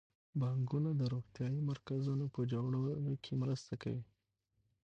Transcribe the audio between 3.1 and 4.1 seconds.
کې مرسته کوي.